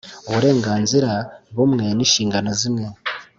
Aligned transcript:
Uburenganzira 0.27 1.11
bumwe 1.55 1.85
n 1.97 1.99
ishingano 2.05 2.49
zimwe 2.59 2.87